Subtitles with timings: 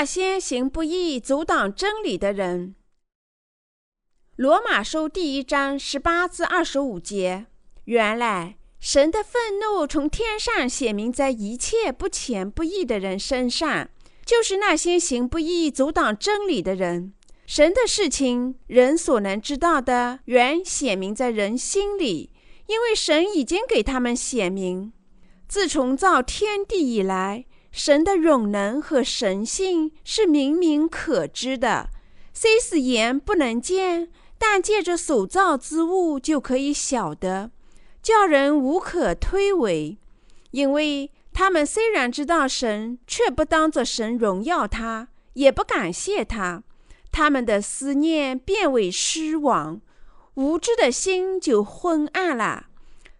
[0.00, 2.74] 那些行不义、阻挡真理的人。
[4.34, 7.48] 罗马书第一章十八至二十五节。
[7.84, 13.90] 原来神的愤怒从天上显明在一切不虔不义的人身上，
[14.24, 17.12] 就是那些行不义、阻挡真理的人。
[17.44, 22.32] 神的事情，人所能知道的，原显明在人心里，
[22.68, 24.94] 因为神已经给他们显明。
[25.46, 27.44] 自从造天地以来。
[27.70, 31.88] 神的永能和神性是明明可知的，
[32.32, 37.50] 虽是眼不能见，但借着所造之物就可以晓得，
[38.02, 39.96] 叫人无可推诿。
[40.50, 46.64] 因为他们虽然知道神，却不当作神荣耀他，也不感谢他，
[47.12, 49.80] 他们的思念变为失望，
[50.34, 52.66] 无知的心就昏暗了，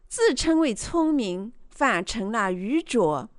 [0.08, 3.30] 自称为聪明，反成了愚拙。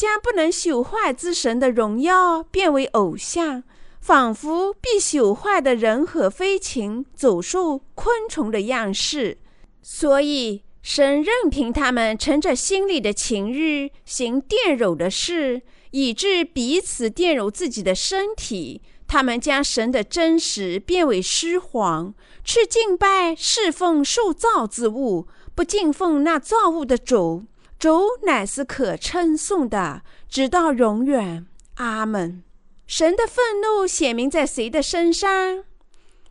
[0.00, 3.62] 将不能朽坏之神的荣耀变为偶像，
[4.00, 9.36] 仿佛必朽坏的人和飞禽、走兽、昆虫的样式。
[9.82, 18.80] 所以，神任凭他们乘着心里的情欲行玷辱的事，以致彼此玷辱自己的身体。
[19.06, 27.44] 他们将神的真实变为虚谎，去敬拜侍奉受造之物，不敬奉那造物的主。
[27.80, 31.46] 主乃是可称颂的，直到永远。
[31.76, 32.42] 阿门。
[32.86, 35.64] 神的愤怒显明在谁的身上？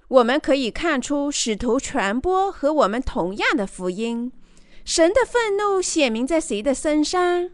[0.09, 4.31] 我们可以看出，使徒传播和我们同样的福音。
[4.85, 7.49] 神的愤怒显明在谁的身上？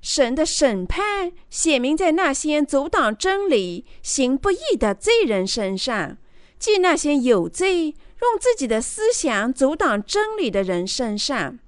[0.00, 6.16] 神的审判显明在那些阻挡真理、行不义的罪人身上，
[6.60, 11.58] 即那些有罪、用自己的思想阻挡真理的人身上。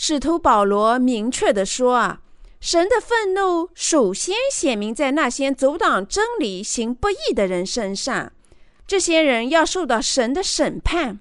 [0.00, 2.20] 使徒保罗明确地说：“啊，
[2.60, 8.30] 神的愤怒首先显明在那些阻挡真理、行不义的人身上。
[8.86, 11.18] 这些人要受到神的审判。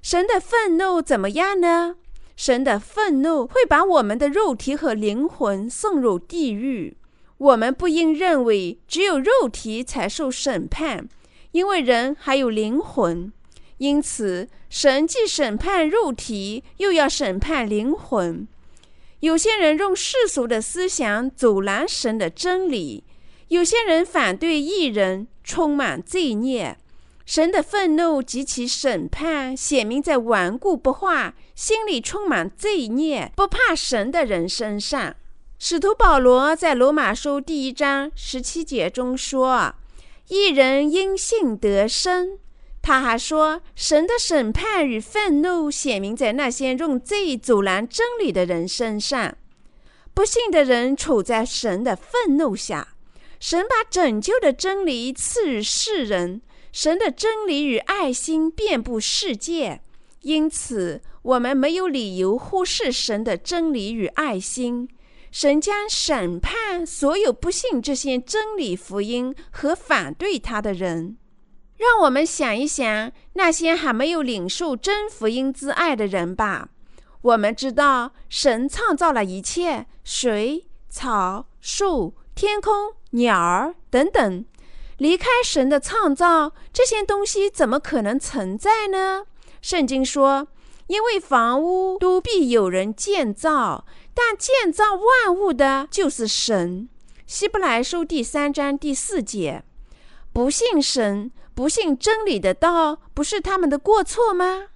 [0.00, 1.96] 神的愤怒怎么样呢？
[2.36, 6.96] 神的愤怒会把我们的肉体和灵魂送入地狱。
[7.36, 11.08] 我们不应认为只有肉体才受审判，
[11.50, 13.32] 因为人还有灵魂。”
[13.80, 18.46] 因此，神既审判肉体，又要审判灵魂。
[19.20, 23.02] 有些人用世俗的思想阻拦神的真理；
[23.48, 26.76] 有些人反对异人，充满罪孽。
[27.24, 35.16] 神的愤怒及其审判显明在顽固不化、心里充满罪孽、不怕神的人身上。
[35.58, 39.74] 使徒保罗在罗马书第一章十七节中说
[40.28, 42.38] ：“一人因信得生。”
[42.82, 49.36] 他还说，神的审判与愤怒显明在那些用罪阻拦真理的人身上。
[50.14, 52.94] 不幸的人处在神的愤怒下。
[53.38, 56.42] 神把拯救的真理赐予世人，
[56.72, 59.80] 神的真理与爱心遍布世界，
[60.22, 64.88] 因此我们没有理由忽视神的真理与爱心。
[65.30, 71.16] 神将审判所有不信这些真理福音和反对他的人。
[71.80, 76.68] 让我们想一想那些还没有领受真福音之爱的人吧。
[77.22, 84.44] 我们知道神创造了一切，水、草、树、天空、鸟儿等等。
[84.98, 89.24] 离开神的创造，这些东西怎么可能存在呢？
[89.62, 90.48] 圣经说
[90.88, 96.90] ：“因为房屋都必有人建造，但建造万物的就是神。”
[97.26, 99.64] 希伯来书第三章第四节。
[100.30, 101.30] 不信神。
[101.60, 104.68] 不信真理的道，不是他们的过错吗？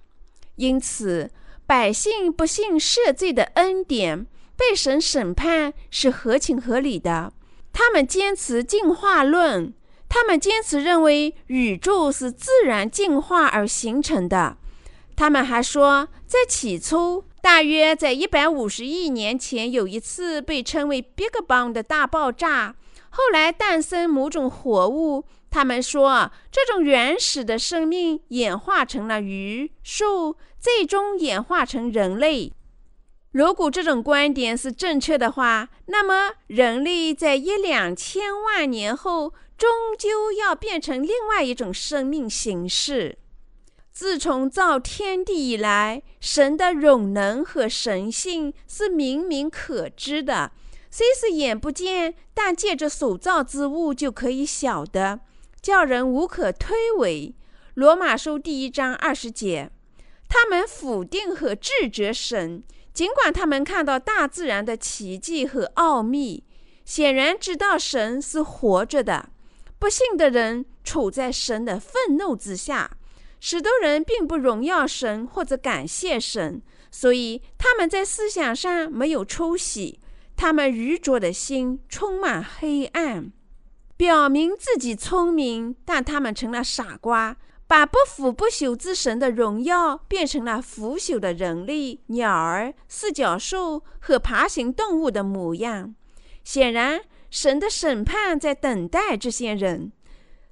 [0.57, 1.31] 因此，
[1.65, 7.33] 百姓不信赦罪的恩典，被神审判是合情合理的。
[7.73, 9.73] 他们坚持进化论，
[10.07, 14.55] 他们坚持认为宇宙是自然进化而形成的。
[15.15, 22.75] 他们还说，在起初，大约在一百五十亿年前，有一次被称为 “Big Bang” 的大爆炸，
[23.09, 25.25] 后来诞生某种活物。
[25.55, 32.51] 他们说，这种原始的生命演化成了鱼、兽，最终演化成人类。
[33.31, 43.17] 如果这种观点是正确的话，那么人类在一两千万年后，终究要变成另外一种生命形式。
[43.93, 50.51] 自从造天地以来，神的永能和神性是明明可知的，
[50.91, 55.21] 虽是眼不见，但借着所造之物就可以晓得。
[55.65, 57.33] 叫人无可推诿。
[57.73, 59.71] 罗马书第一章二十节，
[60.29, 62.63] 他们否定和拒绝神，
[62.93, 66.43] 尽管他们看到大自然的奇迹和奥秘，
[66.85, 69.29] 显然知道神是活着的，
[69.79, 72.91] 不信的人处在神的愤怒之下。
[73.39, 79.99] 许多人并不荣耀神或者感谢神，所以他们在思想上没有出息。
[80.35, 83.31] 他们愚拙的心充满黑暗，
[83.97, 95.95] 表明自己聪明，但他们成了傻瓜，把不腐不朽之神的荣耀变成了腐朽的人类、鸟儿、四脚兽和爬行动物的模样。
[96.43, 99.91] 显然，神的审判在等待这些人。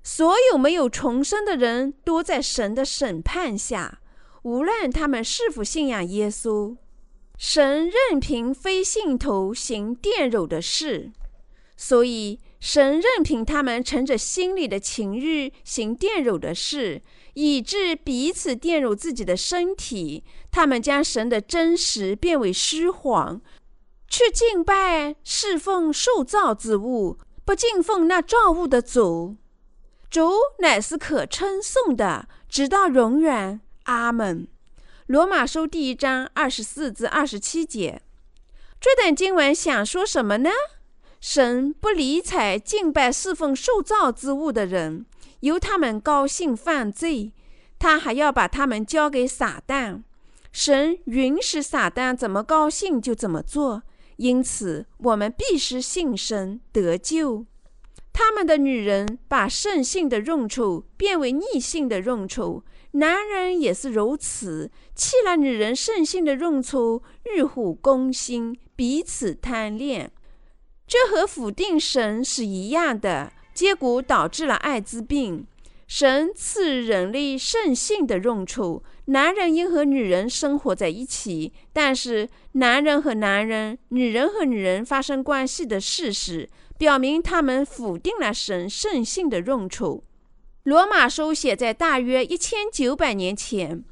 [0.02, 4.00] 所有没有重生的人都在神的审判下，
[4.42, 6.76] 无论他们是否信仰耶稣，
[7.38, 11.12] 神任凭非信徒行玷辱的事，
[11.78, 17.02] 所以神任凭他们乘着心里的情欲行玷辱的事，
[17.34, 20.24] 以致彼此玷辱自己的身体。
[20.50, 23.42] 他们将神的真实变为虚谎，
[24.08, 29.36] 去敬拜侍奉受造之物，不敬奉那造物的主。
[30.10, 33.60] 主乃是可称颂的，直到永远。
[33.84, 34.48] 阿门。
[35.08, 38.02] 罗马书第一章二十四至二十七节，
[38.80, 40.50] 这段经文想说什么呢？
[41.26, 45.06] 神不理睬敬拜侍奉受造之物的人，
[45.40, 47.32] 由他们高兴犯罪，
[47.80, 50.04] 他还要把他们交给撒旦。
[50.52, 53.84] 神允许撒旦怎么高兴就怎么做，
[54.18, 57.46] 因此我们必须信神得救。
[58.12, 67.02] 他们的女人把圣性的用处变为逆性的用处，男人也是如此，弃了女人圣性的用处，
[67.34, 70.12] 欲火攻心，彼此贪恋。
[70.88, 75.48] 这和否定神是一样的，结果导致了艾滋病。
[75.88, 86.50] 神赐人类圣性的用处，男人应和女人生活在一起，但是男人和男人、女人和女人发生关系的事实。
[86.76, 90.04] 表明他们否定了神圣性的用处。
[90.64, 93.86] 罗马书写在大约一千九百年前，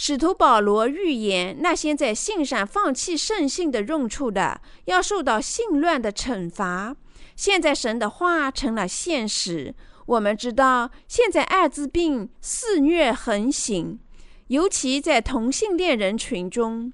[0.00, 6.94] 使徒保罗预言那些在信上放弃圣性的用处的，要受到性乱的惩罚。
[7.34, 9.74] 现在神的话成了现实。
[10.06, 13.98] 我们知道，现在艾滋病肆虐横行，
[14.46, 16.92] 尤其在同性恋人群中，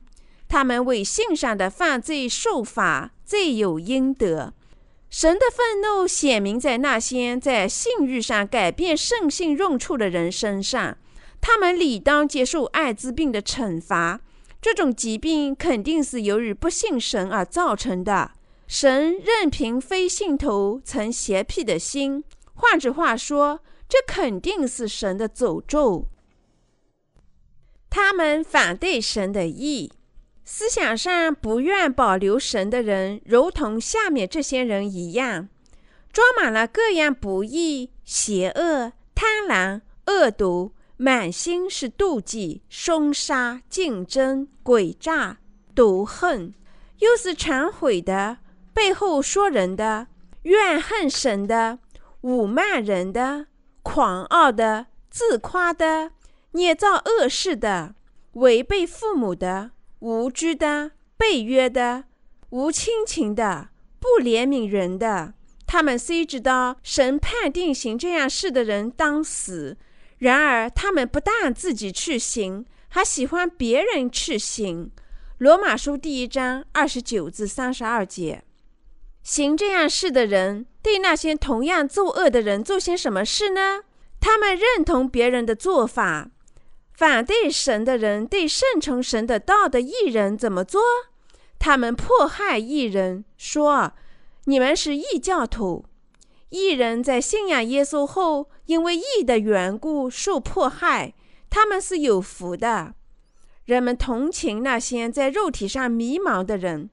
[0.48, 4.54] 他们为性上的犯罪受罚，罪有应得。
[5.10, 10.96] 神的愤怒显明在那些在性欲上改变圣性用处的人身上，
[11.46, 14.22] 他们理当接受艾滋病的惩罚。
[14.62, 18.30] 这种疾病肯定是由于不信神而造成的。
[18.66, 22.24] 神任凭非信徒曾邪僻的心，
[22.54, 26.08] 换句话说，这肯定是神的诅咒。
[27.90, 29.92] 他们反对神的意。
[30.46, 35.50] 思想上不愿保留神的人，如同下面这些人一样，
[36.10, 45.38] 装满了各样不义、邪恶、贪婪、恶毒，满心是妒忌、凶杀、竞争、诡诈、
[45.74, 46.54] 毒恨，
[46.98, 48.38] 又是忏悔的，
[48.72, 50.06] 背后说人的，
[50.42, 51.78] 怨恨神的，
[52.22, 53.46] 侮慢人的，
[53.82, 56.12] 狂傲的，自夸的，
[56.52, 57.94] 捏造恶事的，
[58.34, 59.72] 违背父母的。
[60.00, 62.04] 无知的、背约的、
[62.50, 65.32] 无亲情的、不怜悯人的，
[65.66, 69.78] 他们虽知道神判定行这样事的人当死，
[70.24, 74.90] 然而他们不但自己去行，还喜欢别人去行。
[75.36, 78.42] 罗马书第一章二十九至三十二节，
[79.22, 83.82] 行这样事的人对那些同样作恶的人做些什么事呢？
[84.18, 86.30] 他们认同别人的做法。
[86.94, 90.80] 反对神的人对顺从神的道的艺人怎么做？
[91.58, 93.92] 他们迫害艺人，说
[94.46, 95.84] ：“你们是异教徒。”
[96.54, 101.12] 异人在信仰耶稣后，因为义的缘故受迫害，
[101.50, 102.94] 他们是有福的。
[103.64, 106.90] 人们同情那些在肉体上迷茫的人，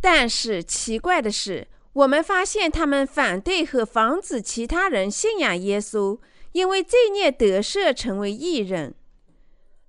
[0.00, 6.18] 但是奇怪的是，我们发现他们反对和防止其他人信仰耶稣。
[6.52, 8.92] 因为罪孽得赦，成为义人。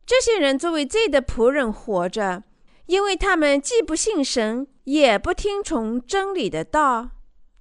[0.06, 2.44] 这些人作为罪的仆人活着，
[2.86, 7.10] 因为他们既不信神，也不听从真理的道。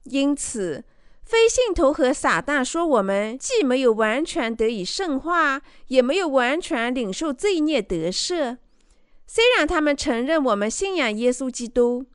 [0.05, 0.85] 因此，
[1.29, 8.57] 非信徒和撒旦说：“我们既没有完全得以圣化，也没有完全领受罪孽得赦。”
[9.29, 12.07] 虽然他们承认我们信仰耶稣基督，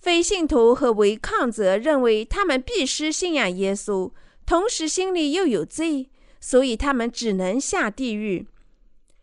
[0.00, 4.12] 非信徒和违抗者认为他们必须信仰耶稣，
[4.46, 6.10] 同时心里又有罪。
[6.38, 8.46] 所以他们只能下地狱。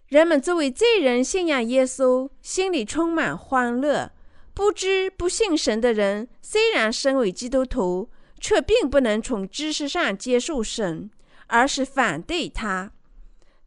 [0.07, 4.11] 人们作为罪人信仰耶稣，心里充满欢乐。
[4.55, 8.09] 不知不信神的人，虽然身为基督徒，
[8.41, 11.09] 却并不能从知识上接受神，
[11.47, 12.91] 而是反对他。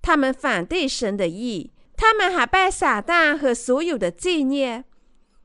[0.03, 4.85] 他们反对神的意，他们还拜撒旦和所有的罪孽。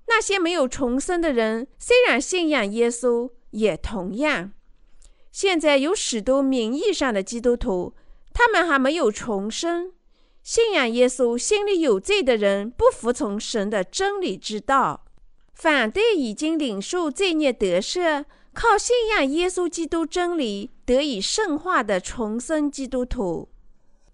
[0.08, 4.52] 那些没有重生的人，虽然信仰耶稣，也同样。
[5.32, 7.94] 现在有许多名义上的基督徒，
[8.34, 9.94] 他们还没有重生。
[10.42, 15.06] 信仰耶稣、心里有罪的人，不服从神的真理之道，
[15.54, 23.50] 反对已经领受罪孽得赦、靠信仰耶稣基督真理得以圣化的重生基督徒。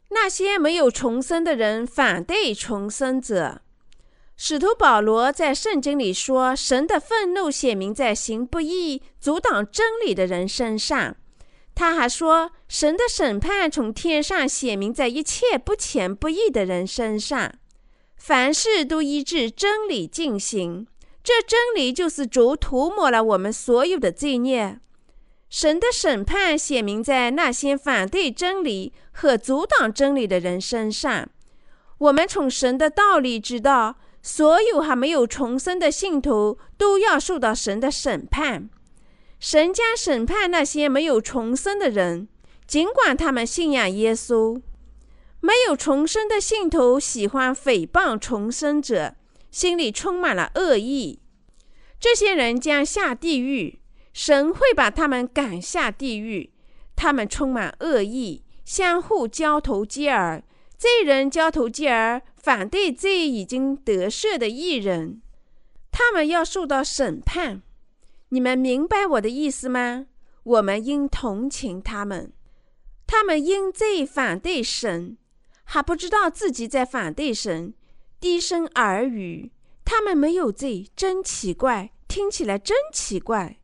[0.09, 3.61] 那些没有重生的人，反对重生者。
[4.37, 11.15] 使徒保罗在圣经里说：“神的愤怒显明在行不义、阻挡真理的人身上。”
[11.73, 17.53] 他还说：“神的审判从天上显明在一切不虔不义的人身上。
[18.17, 20.87] 凡事都依据真理进行，
[21.25, 24.79] 这真理就是主涂抹了我们所有的罪孽。
[25.49, 31.27] 神的审判显明在那些反对真理和阻挡真理的人身上。
[31.97, 38.71] 我们从神的道理知道。”所有还没有重生的信徒都要受到神的审判。
[39.39, 42.27] 神将审判那些没有重生的人，
[42.65, 44.59] 尽管他们信仰耶稣。
[45.41, 49.13] 没有重生的信徒喜欢诽谤重生者，
[49.55, 51.21] 心里充满了恶意。
[51.97, 53.79] 这些人将下地狱，
[54.11, 56.51] 神会把他们赶下地狱。
[56.93, 60.43] 他们充满恶意，相互交头接耳。
[60.77, 62.21] 罪人交头接耳。
[62.35, 65.21] 反对罪已经得赦的艺人，
[65.89, 67.61] 他们要受到审判。
[68.29, 70.07] 你们明白我的意思吗？
[70.43, 72.33] 我们应同情他们。
[73.07, 75.17] 他们因罪反对神，
[75.63, 77.73] 还不知道自己在反对神，
[78.25, 79.51] 低声耳语。
[79.83, 83.59] 他们没有罪，真奇怪，听起来真奇怪。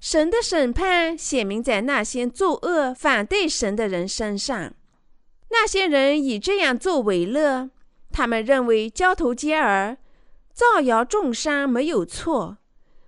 [0.00, 4.72] 神的审判显明在那些作恶反对神的人身上。
[5.50, 7.68] 那些人以这样做为乐。
[8.10, 9.98] 他们认为交头接耳、
[10.50, 12.56] 造谣重伤没有错，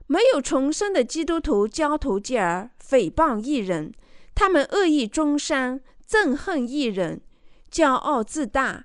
[0.09, 3.95] 没有重生的基督徒交头接耳、诽谤异人，
[4.35, 7.23] 他们恶意中伤、憎恨异人、
[7.73, 8.85] 骄傲自大，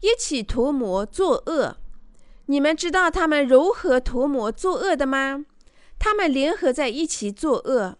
[0.00, 1.76] 一起图谋作恶。
[2.46, 5.44] 你们知道他们如何图谋作恶的吗？
[5.98, 7.98] 他们联合在一起作恶，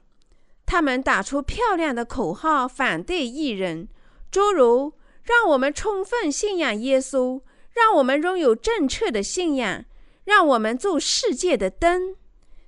[0.64, 3.88] 他们打出漂亮的口号反对异人，
[4.30, 4.92] 诸如
[5.24, 7.40] “让我们充分信仰耶稣”。
[7.76, 9.84] 让我们拥有正确的信仰，
[10.24, 12.16] 让我们做世界的灯。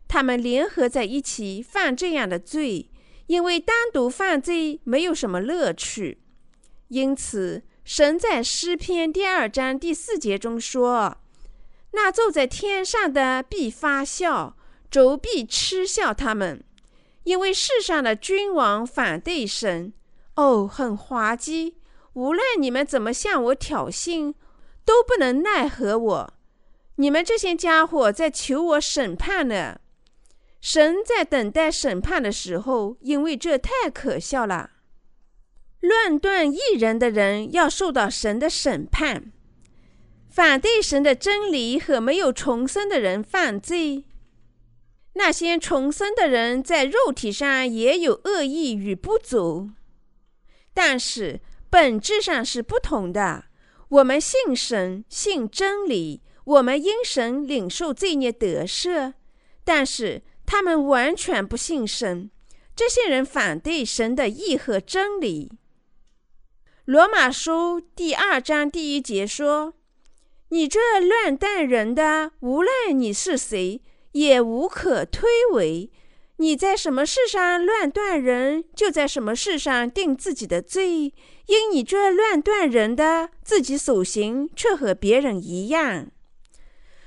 [0.06, 2.90] 他们联合在一起犯这样的罪，
[3.26, 6.20] 因为单独犯罪没有什么乐趣。
[6.88, 11.16] 因此，神在诗篇第二章第四节中说
[11.92, 14.58] ：“那坐在天上的必发笑，
[14.90, 16.62] 主必嗤笑他们，
[17.24, 19.94] 因为世上的君王反对神。
[20.34, 21.76] 哦，很滑稽！
[22.12, 24.34] 无论你们怎么向我挑衅。”
[24.84, 26.34] 都不能奈何我，
[26.96, 29.80] 你们这些家伙在求我审判呢。
[30.60, 34.72] 神在等待审判的时候，因为这太可笑了。
[35.88, 39.32] 论断异人的人要受到神的审判，
[40.28, 44.04] 反对神的真理和没有重生的人犯罪。
[45.14, 49.70] 那些重生的人在肉体上也有恶意与不足，
[50.72, 53.46] 但是本质上是不同的。
[53.88, 59.14] 我们信神，信真理，我们因神领受罪孽得赦。
[59.64, 62.30] 但是他们完全不信神，
[62.76, 65.50] 这些人反对神的义和真理。
[66.88, 69.74] 罗马书第二章第一节说
[70.48, 75.90] ：“你这乱断人的，无论你是谁，也无可推诿。
[76.38, 81.12] 你在什么事上乱断人，就在什么事上定自己的罪。”
[81.44, 86.06] 因你这乱断人的，自己所行却和别人一样。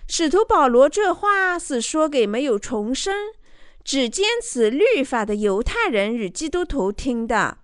[0.08, 3.16] 使徒保罗这话是说给没有重生、
[3.84, 7.58] 只坚持律法的犹太人与基督徒听的。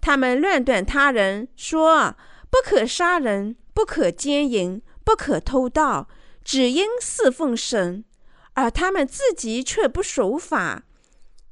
[0.00, 2.16] 他们乱断他人，说
[2.50, 6.08] 不可杀人，不可奸淫，不可偷盗，
[6.42, 8.04] 只应侍奉神，
[8.54, 10.84] 而他们自己却不守法。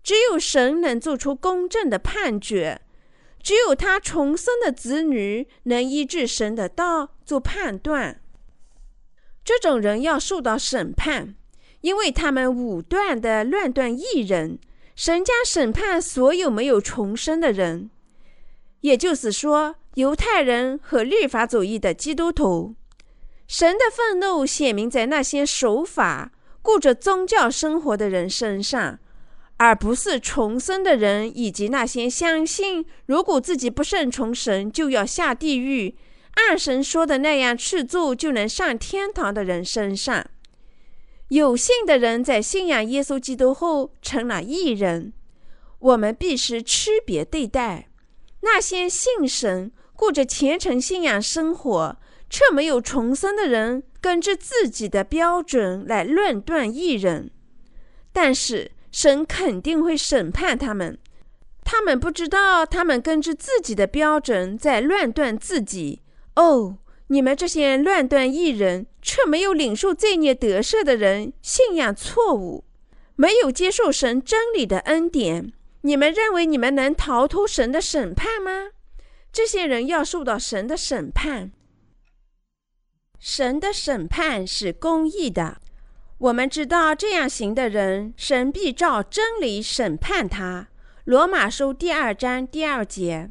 [0.02, 2.80] 只有神能做出公正的判决。
[3.40, 8.20] 只有他重生的子女能依据神的道做判断。
[9.44, 11.36] 这种人要受到审判，
[11.82, 14.58] 因为他们武断的乱断异人。
[14.96, 17.88] 神将审判所有没有重生的人，
[18.80, 22.74] 也就是说，犹太人和律法主义的基督徒。
[23.46, 28.98] 神的愤怒显明在那些守法、过着宗教生活的人身上，
[29.56, 35.96] 而不是重生的人以及那些相信如果自己不顺从神就要下地狱，
[36.34, 40.24] 按神说的那样去做就能上天堂的人身上。
[41.28, 45.12] 有信的人在信仰耶稣基督后成了义人，
[45.78, 47.88] 我们必须区别对待
[48.40, 51.96] 那些信神、过着虔诚信仰生活
[52.30, 57.30] 却没有重生的人，根据自己的标准来论断义人。
[58.12, 60.98] 但是神肯定会审判他们，
[61.64, 66.02] 他们不知道，他们根据自己的标准在论断自己。
[66.36, 66.78] 哦。
[67.10, 72.64] 你们这些乱断艺人，却没有领受罪孽得赦的人，信仰错误，
[73.16, 75.54] 没有接受神真理的恩典。
[75.82, 78.70] 你们认为你们能逃脱神的审判吗？
[79.32, 81.52] 这些人要受到神的审判。
[83.18, 85.60] 神的审判是公义的。
[86.18, 90.68] 我们知道这样行的人，神必照真理审判他。
[91.04, 93.30] 罗马书第二章第二节。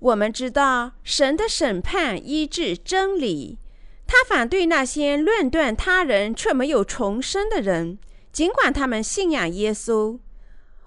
[0.00, 3.58] 我们知道神的审判依据真理，
[4.06, 7.98] 他反对那些论断他人却没有重生的人，
[8.32, 10.18] 尽管他们信仰耶稣。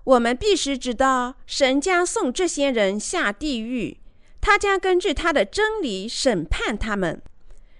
[0.04, 3.98] 我们必须知道，神将送这些人下地狱，
[4.40, 7.22] 他将根据他的真理审判他们。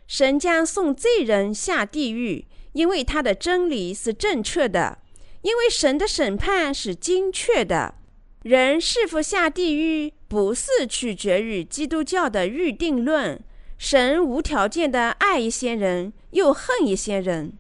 [0.08, 5.00] 神将送罪人下地狱，因为他的真理是正确的，
[5.42, 7.96] 因为神的审判是精确的。
[8.44, 13.40] 人是否下地狱，不是取决于基督教的预定论。
[13.78, 17.54] 神无条件的爱一些人，又恨一些人。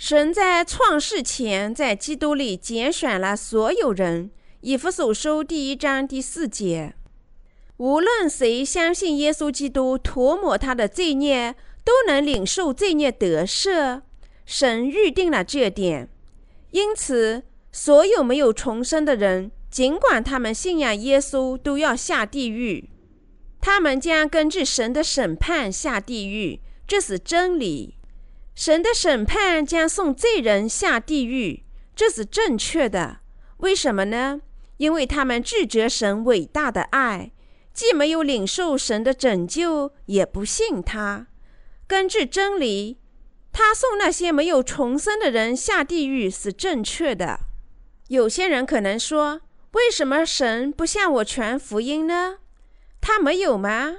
[0.00, 4.30] 神在创世前，在基督里拣选了所有人。
[4.62, 6.94] 以弗所书第一章第四节。
[7.76, 14.00] 无论谁相信耶稣基督，涂抹他的罪孽，都能领受罪孽得赦。
[14.46, 16.08] 神预定了这点，
[16.70, 19.52] 因此，所有没有重生的人。
[19.70, 22.88] 尽管他们信仰耶稣，都要下地狱。
[23.60, 27.96] 他们将根据神的审判下地狱，这是真理。
[28.60, 31.64] 神的审判将送罪人下地狱，
[31.96, 33.20] 这是正确的。
[33.60, 34.42] 为什么呢？
[34.76, 37.32] 因为他们拒绝神伟大的爱，
[37.72, 41.28] 既没有领受神的拯救，也不信他。
[41.86, 42.98] 根据真理，
[43.50, 47.40] 他送那些没有重生的人下地狱是正确的。
[48.08, 49.40] 有些人可能说。
[49.72, 52.38] 为什么神不向我传福音呢？
[53.00, 53.98] 他没有吗？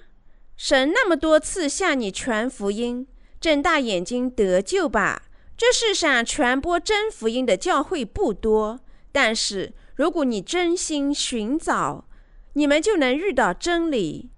[0.55, 3.07] 神那么多次向你传福音，
[3.41, 5.23] 睁大眼睛得救吧。
[5.57, 8.79] 这世上传播真福音的教会不多，
[9.11, 12.05] 但是如果你真心寻找，
[12.53, 14.29] 你们就能遇到真理。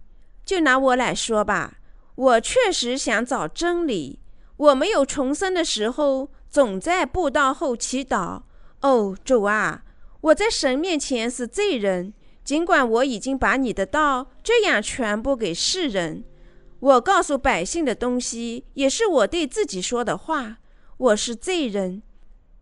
[0.43, 1.79] 就拿我来说吧，
[2.15, 4.19] 我确实想找真理。
[4.57, 8.43] 我没有重生的时候，总在布道后祈祷
[8.81, 9.83] ：“哦，主啊。”
[10.21, 12.13] 我在神面前是罪人，
[12.45, 16.23] 尽管我已经把你的道这样传播给世人，
[16.83, 20.57] 我告诉百姓的东西也是我对自己说的话。
[20.97, 22.03] 我是罪人，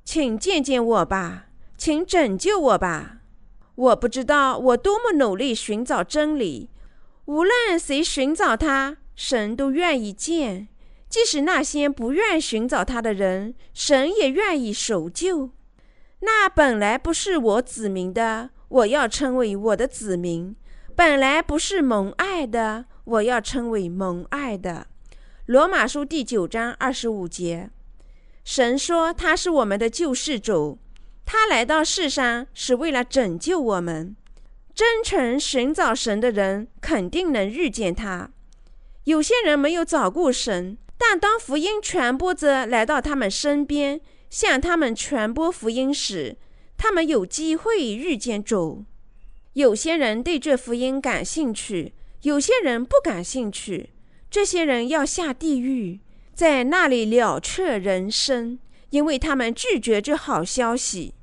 [0.06, 3.22] 请见见我吧，请拯救我吧。
[3.74, 6.70] 我不知道我多么努力寻找真理，
[7.26, 10.68] 无论谁寻找他，神都愿意见；
[11.10, 15.50] 即使那些不愿寻找他的人，神也愿意守旧。
[16.20, 20.54] 那本来不是我子民的，我要称为我的子民；
[20.96, 24.88] 本来不是蒙爱的，我要称为蒙爱的。
[25.46, 27.70] 罗马书第九章二十五节，
[28.46, 30.80] 神说他是我们的救世主，
[31.26, 34.16] 他来到世上是为了拯救我们。
[34.74, 38.32] 真诚寻找神的人肯定能遇见他。
[39.04, 44.00] 有些人没有找过神，但当福音传播者来到他们身边。
[44.30, 46.38] 向他们传播福音时，
[46.78, 48.86] 他们有机会遇见主。
[49.52, 53.92] 有些人对这福音感兴趣，有些人不感兴趣。
[54.30, 56.00] 这些人要下地狱，
[56.34, 58.60] 在那里了却人生，
[58.92, 61.14] 因为他们拒绝这好消息。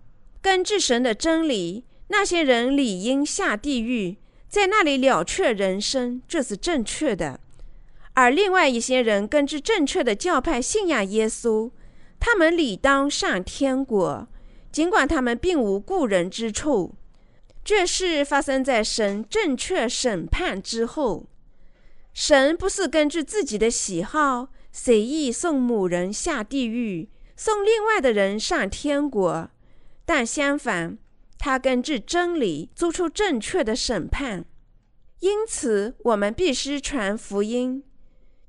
[0.42, 7.40] 根据神的真理，那些人理应下地狱，在那里了却人生，这是正确的。
[8.14, 11.70] 而另外一些人根据正确的教派信仰耶稣。
[12.20, 14.26] 他们理当上天国，
[14.72, 16.96] 尽管他们并无故人之处。
[17.68, 21.26] 这事发生在神正确审判之后。
[22.14, 29.50] 神不是根据自己的喜好随意送某人下地狱，送另外的人上天国，
[30.07, 30.96] 但相反，
[31.38, 34.46] 他根据真理做出正确的审判。
[35.20, 37.85] 因此，我们必须传福音。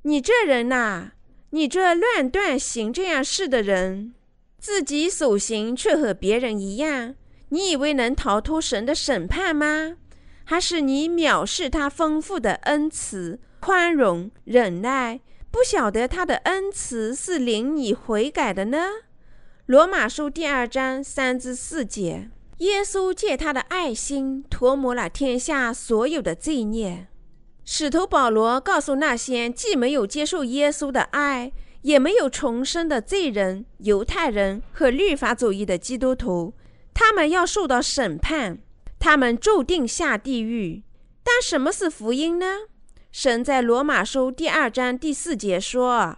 [0.04, 1.12] 你这人呐！
[1.50, 4.14] 你这乱断行这样事的人，
[4.58, 7.16] 自己所行却和别人一样，
[7.50, 9.98] 你以为能逃脱神的审判吗？
[10.46, 15.20] 还是你藐视他丰富的恩慈、宽容、忍耐，
[15.52, 18.78] 不晓得他的恩慈是领你悔改的呢？
[19.68, 27.08] 罗马书第二章三至四节，耶稣借他的爱心涂抹了天下所有的罪孽。
[27.64, 31.52] 使徒保罗告诉那些既没有接受耶稣的爱，
[31.84, 36.54] 也没有重生的罪人、犹太人和律法主义的基督徒，
[37.02, 38.58] 他们要受到审判，
[39.00, 40.84] 他们注定下地狱。
[41.24, 42.64] 但什么是福音呢？
[43.10, 46.18] 神在罗马书第二章第四节说：“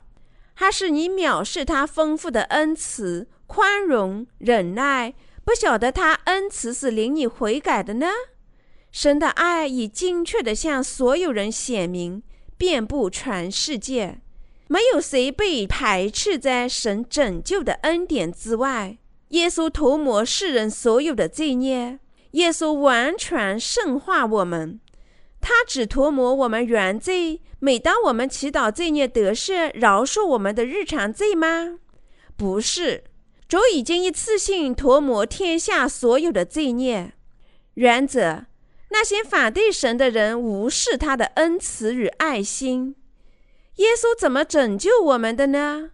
[0.55, 5.13] 还是你藐视他丰富的恩慈、宽容、忍耐，
[5.45, 8.07] 不晓得他恩慈是领你悔改的呢？”
[8.91, 12.23] 神的爱已精确地向所有人显明，
[12.57, 14.19] 遍布全世界，
[14.67, 18.97] 没有谁被排斥在神拯救的恩典之外。
[19.31, 21.99] 耶稣涂抹世人所有的罪孽，
[22.31, 24.79] 耶稣完全圣化我们。
[25.41, 27.41] 他只涂抹我们原罪。
[27.59, 31.79] 每当我们祈祷罪孽得赦，饶恕我们的日常罪吗？
[32.35, 33.03] 不是，
[33.47, 37.13] 主已经一次性涂抹天下所有的罪孽。
[37.75, 38.45] 原则。
[38.93, 42.95] 那些反对神的人无视他的恩慈与爱心。
[43.77, 45.91] 耶稣怎么拯救我们的呢？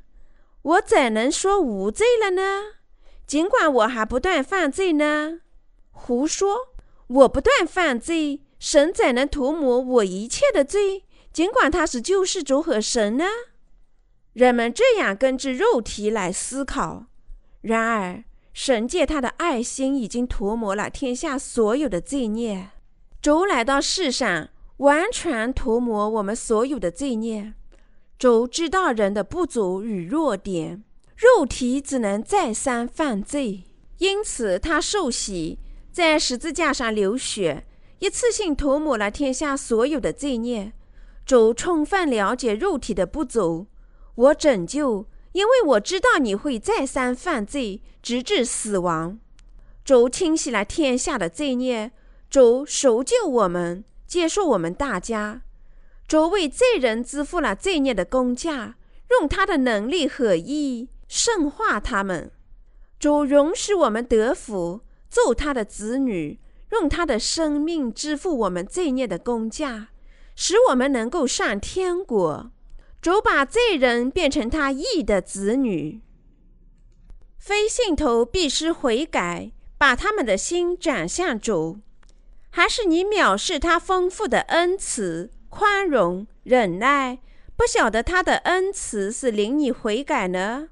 [0.64, 2.77] 我怎能说无罪了呢？
[3.28, 5.42] 尽管我还不断犯罪呢？
[5.92, 6.70] 胡说！
[7.08, 11.04] 我不断犯罪，神怎能涂抹我一切的罪？
[11.34, 13.26] 尽管他是救世主和神呢？
[14.32, 17.08] 人们这样根据肉体来思考。
[17.62, 22.70] 然而，神借他的爱心已经涂抹了天下所有的罪孽。
[23.22, 27.54] 主来到世上，完全涂抹我们所有的罪孽。
[28.18, 30.84] 主知道人的不足与弱点，
[31.18, 33.64] 肉体只能再三犯罪，
[33.98, 35.58] 因此他受洗，
[35.92, 37.66] 在十字架上流血，
[37.98, 40.74] 一次性涂抹了天下所有的罪孽。
[41.26, 43.66] 主充分了解肉体的不足，
[44.14, 49.20] 我拯救，因为我知道你会再三犯罪，直至死亡。
[49.84, 51.92] 主清洗了天下的罪孽。
[52.30, 55.42] 主赎救我们，接受我们大家。
[56.08, 58.76] 主为罪人支付了罪孽的工价，
[59.12, 62.32] 用他的能力和义圣化他们。
[63.00, 66.40] 主容许我们得福，做他的子女，
[66.72, 69.90] 用他的生命支付我们罪孽的工价，
[70.36, 72.52] 使我们能够上天国。
[73.00, 76.02] 主把罪人变成他义的子女。
[77.38, 81.80] 非信徒必须悔改，把他们的心转向主。
[82.50, 87.20] 还是你藐视他丰富的恩慈、宽容、忍耐，
[87.56, 90.70] 不晓得他的恩慈是领你悔改呢？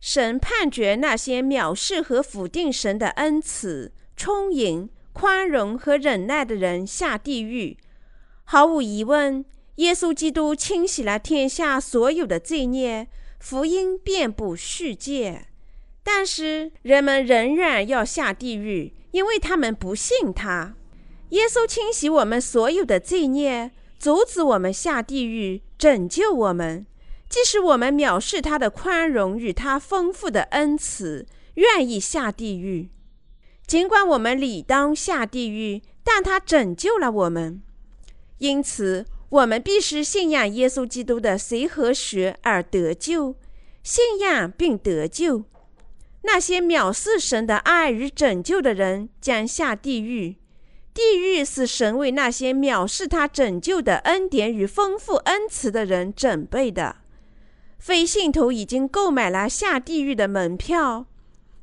[0.00, 7.76] 神判决那些藐视和否定神的恩慈、充盈、宽容和忍耐的人下地狱。
[8.44, 9.44] 毫无疑问，
[9.76, 13.08] 耶稣基督清洗了天下所有的罪孽，
[13.38, 15.46] 福音遍布世界。
[16.02, 20.74] 但是人们仍然要下地狱，因为他们不信他。
[21.28, 26.86] 耶稣清洗我们所有的罪孽，阻止我们下地狱，拯救我们。
[27.30, 32.90] 即使我们藐视他的宽容与他丰富的恩慈，愿意下地狱。
[33.68, 37.62] 尽管我们理当下地狱，但他拯救了我们。
[38.38, 43.36] 因此，我们必须信仰耶稣基督的随和学而得救，
[43.84, 45.44] 信仰并得救。
[46.22, 50.36] 那些藐视神的爱与拯救的人将下地狱。
[50.92, 56.96] 地狱是神为那些藐视他拯救的恩典与丰富恩慈的人准备的。
[57.80, 61.06] 非信徒已经购买了下地狱的门票，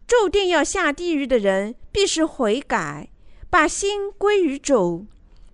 [0.07, 3.09] 注定要下地狱的人必须悔改，
[3.51, 5.05] 把心归于主。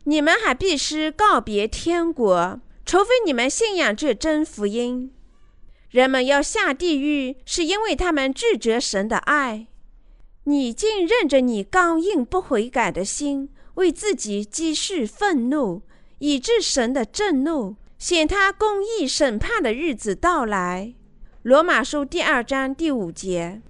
[0.05, 5.11] 你们还必须告别天国，除非你们信仰这真福音。
[5.89, 9.67] 人们要下地狱，是因为他们拒绝神的爱。
[10.45, 13.49] 你竟任着你刚硬不悔改的心。
[13.75, 15.81] 为自己积蓄愤怒，
[16.19, 20.93] 以致神的震怒显他公义审判的日子到来。
[21.41, 23.61] 罗马书第二章第五节：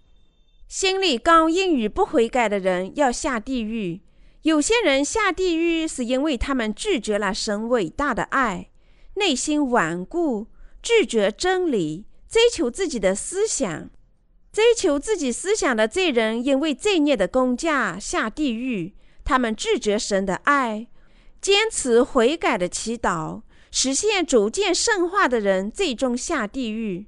[0.67, 4.01] 心里刚硬与不悔改的人要下地狱。
[4.41, 8.71] 有些人下地狱是因为他们拒绝了神伟大的爱，
[9.17, 10.47] 内心顽固，
[10.81, 13.91] 拒绝真理，追求自己的思想。
[14.51, 18.95] 追求自己思想的罪人，因为罪孽的工价下地狱。
[19.23, 20.87] 他们拒绝神的爱，
[21.39, 23.43] 坚持悔改的祈祷，
[23.75, 27.07] 实现逐渐圣化的人最终下地狱。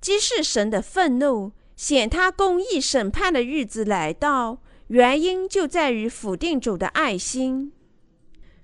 [0.00, 7.74] 即是神的愤怒显他公义审判的日子来到，原因就在于否定主的爱心。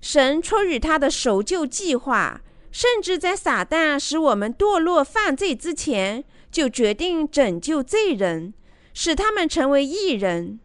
[0.01, 8.55] 神出于他的守救计划，甚至在撒旦使我们堕落犯罪之前，就决定拯救罪人，
[8.95, 10.59] 使他们成为义人。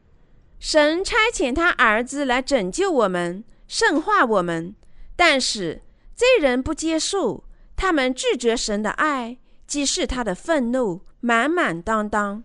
[0.59, 4.75] 神差遣他儿子来拯救我们，圣化我们，
[5.15, 5.83] 但是
[6.23, 7.43] 罪人不接受，
[7.75, 12.45] 他们拒绝神的爱，即是他的愤怒满满当当，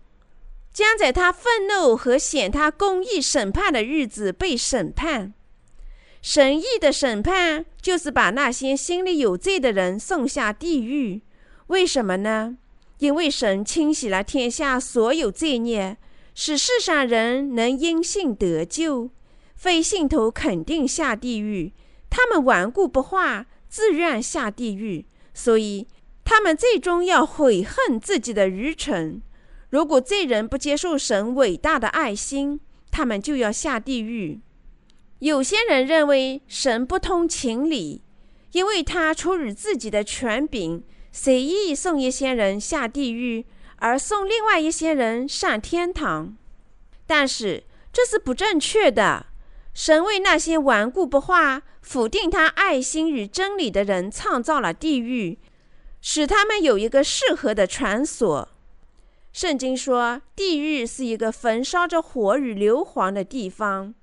[0.72, 5.32] 将在他愤怒和显他公义审判的日子被审判。
[6.20, 11.22] 神意的审判就是把那些心里有罪的人送下地狱。
[11.68, 12.58] 为什么呢？
[12.98, 15.98] 因为神清洗了天下所有罪孽。
[16.34, 19.10] 使世上人能因信得救，
[19.54, 21.72] 非信徒肯定下地狱。
[22.10, 25.86] 他们顽固不化，自愿下地狱，所以
[26.24, 29.22] 他们最终要悔恨自己的愚蠢。
[29.70, 34.40] 如果罪人不接受神伟大的爱心，他们就要下地狱。
[35.18, 38.02] 有些人认为神不通情理，
[38.52, 43.46] 因为他出于自己的权柄，随意送一些人下地狱。
[43.80, 46.36] 而送另外一些人上天堂，
[47.06, 49.26] 但是这是不正确的。
[49.72, 55.38] 神为那些顽固不化、否定他爱心与真理的人创造了地狱，
[56.02, 58.46] 使他们有一个适合的传所。
[59.32, 63.94] 圣经说，地狱是一个焚烧着火与硫磺的地方，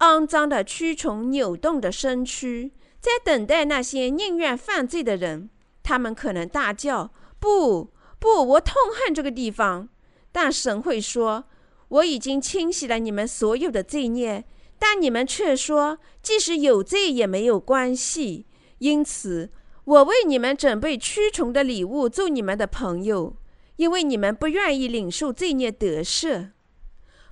[0.00, 5.48] 肮脏的蛆虫扭动着身躯，在等待那些宁愿犯罪的人。
[5.84, 9.88] 他们可能大叫：“不！”不，我痛恨这个地方。
[10.32, 11.44] 但神会说
[11.86, 14.44] ：“我已经清洗了你们所有的罪孽。”
[14.78, 18.46] 但你们却说：“即使有罪也没有关系。”
[18.78, 19.50] 因此，
[19.84, 23.36] 我为你们准备驱虫的礼物，做你们的朋友，
[23.76, 26.50] 因为你们不愿意领受罪孽得赦。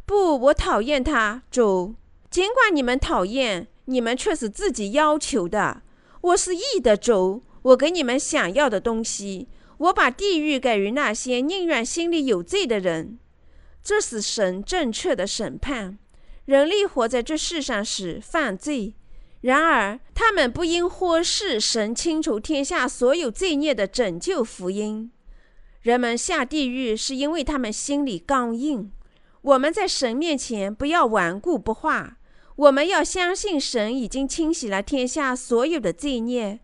[0.07, 1.95] 不，我讨厌他，主。
[2.31, 5.83] 尽管你们讨厌，你们却是自己要求的。
[6.21, 9.49] 我是义的主，我给你们想要的东西。
[9.79, 13.19] 我把地狱给予那些宁愿心里有罪的人，
[13.83, 15.99] 这是神正确的审判。
[16.45, 18.95] 人类活在这世上时犯罪，
[19.41, 25.11] 然而他们不应忽视神清除天下所有罪孽的拯救福音。
[25.81, 28.91] 人们下地狱是因为他们心里刚硬。
[29.43, 32.17] 我们在神面前不要顽固不化，
[32.57, 36.61] 我们要相信神已经清洗了天下所有的罪孽。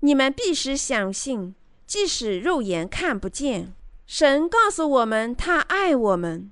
[0.00, 1.54] 你们必须相信。
[1.86, 3.74] 即使肉眼看不见，
[4.06, 6.50] 神告诉我们他爱我们。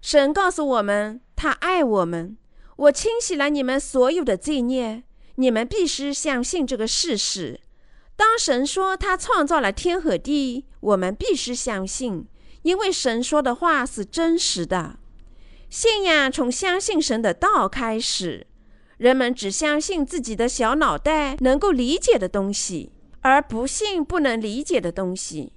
[0.00, 2.38] 神告诉我们他爱我们。
[2.76, 5.02] 我清洗了你们所有的罪孽，
[5.34, 7.60] 你们必须相信这个事实。
[8.16, 12.26] 当神说他创造了天和地，我们必须相信，
[12.62, 14.98] 因为神说的话是真实的。
[15.68, 18.46] 信仰从相信神的道开始。
[18.96, 22.92] 人们只相信自己的小脑袋能够理解的东西。
[23.20, 25.52] 而不信不能理解的东西，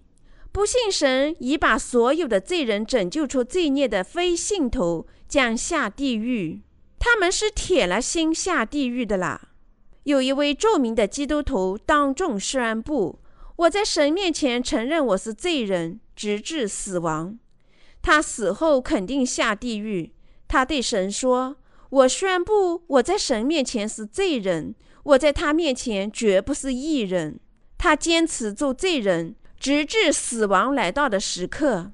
[0.51, 6.61] 不信神已把所有的罪人拯救出罪孽的非信徒将下地狱，
[6.99, 9.49] 他们是铁了心下地狱的啦。
[10.03, 13.19] 有一位著名的基督徒当众宣布
[13.57, 17.37] ：“我在神面前承认我是罪人，直至死亡。”
[18.01, 20.13] 他死后肯定下地狱。
[20.47, 21.57] 他对神说
[21.89, 27.39] ：“我宣布我在神面前是罪人，我在他面前绝不是义人。”
[27.77, 31.91] 他坚持做罪人，直至死亡来到的时刻。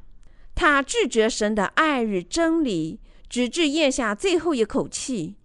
[0.54, 3.00] 他拒绝神的爱与真理，
[3.34, 5.38] 直至咽下最后一口气。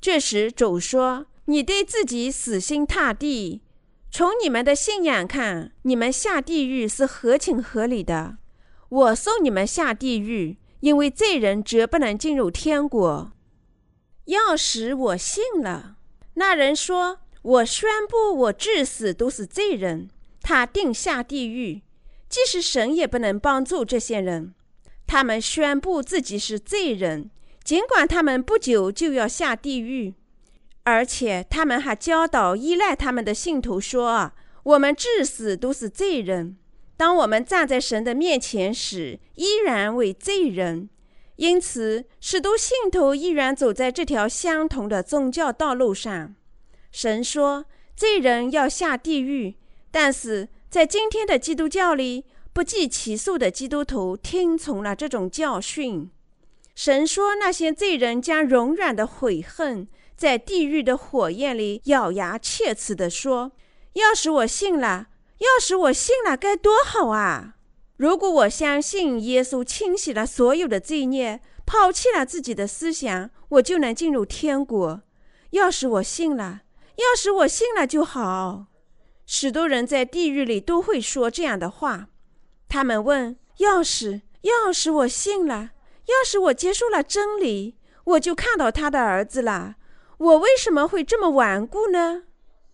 [0.00, 3.62] 这时主说：“你对自己死心塌地。
[4.10, 8.38] 从你们的信仰看，你们下地狱是合情合理的。
[8.88, 13.30] 我送你们下地狱，因为罪人绝不能进入天国。
[14.24, 15.98] 要使我信了。”
[16.34, 17.20] 那人说。
[17.46, 20.10] 我宣布，我至死都是罪人。
[20.42, 21.82] 他定下地狱，
[22.28, 24.52] 即使神也不能帮助这些人。
[25.06, 27.30] 他们宣布自己是罪人，
[27.66, 30.14] 尽管他们不久就要下地狱。
[30.84, 34.30] 而且他们还教导依赖他们的信徒说
[34.62, 36.56] ：“我们至死都是罪人。
[36.96, 40.88] 当我们站在神的面前时，依然为罪人。
[41.34, 46.36] 因此，许多信徒依然走在这条相同的宗教道路上。”
[46.92, 49.56] 神说：“罪人要下地狱。”
[49.90, 56.08] 但是在今天的基督教里，不计其数的基督徒听从了这种教训。
[56.76, 63.52] 神说：“那些罪人将永远的悔恨，在地狱的火焰里咬牙切齿地说
[63.94, 65.06] ：‘要是我信了，
[65.38, 67.54] 要是我信了，该多好啊！’
[67.96, 75.00] 如果我相信耶稣清洗了所有的罪孽，抛弃了自己的思想，我就能进入天国。
[75.52, 76.60] 要是我信了，
[76.96, 78.66] 要是我信了就好。
[79.24, 82.08] 许多人在地狱里都会说这样的话。
[82.68, 85.70] 他们问：要是，要是我信了，
[86.06, 89.76] 要是我接受了真理，我就看到他的儿子了。
[90.18, 92.22] 我为什么会这么顽固呢？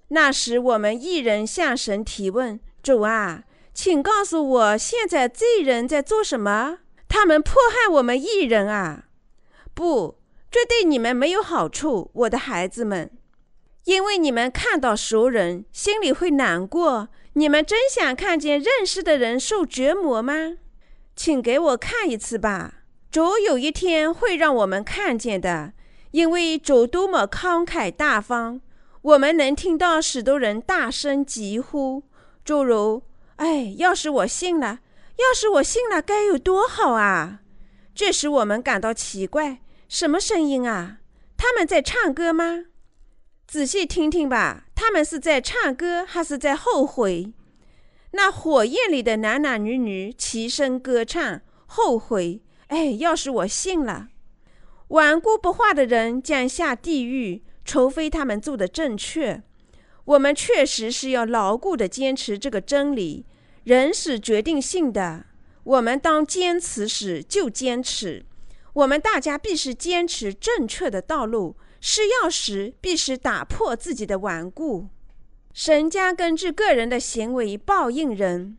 [0.09, 6.79] 那时，我们一人向神提问：主啊，请告诉我，现在罪人在做什么？
[7.09, 9.05] 他们迫害我们一人啊！
[9.75, 10.19] 不，
[10.51, 13.11] 这对你们没有好处，我的孩子们，
[13.85, 17.09] 因为你们看到熟人，心里会难过。
[17.35, 20.59] 你们真想看见认识的人受折磨吗？
[21.17, 22.82] 请给我看一次吧。
[23.13, 25.75] 主有一天会让我们看见的，
[26.13, 28.63] 因为主多么慷慨大方。
[29.03, 32.05] 我们能听到许多人大声疾呼，
[32.43, 33.03] 诸如
[33.37, 34.79] ：“哎，要是我信了，
[35.19, 37.41] 要是我信了，该有多好啊！”
[37.95, 39.59] 这使我们感到奇怪。
[39.91, 41.01] 什么声音啊？
[41.37, 42.65] 他们在唱歌吗？
[43.47, 47.35] 仔细听听吧，他们是在唱歌，还是在后悔？
[48.13, 52.41] 那火焰里的男男女女齐声歌唱，后悔。
[52.73, 54.09] 哎，要是我信了，
[54.89, 57.43] 顽固不化的人将下地狱。
[57.67, 59.43] 除非他们做的正确，
[60.07, 63.27] 我们确实是要牢固的坚持这个真理。
[63.65, 65.27] 人是决定性的，
[65.65, 68.25] 我们当坚持时就坚持。
[68.73, 74.89] 我们大家必须坚持正确的道路，是要时必须打破自己的顽固。
[75.53, 78.57] 神将根据个人的行为报应人。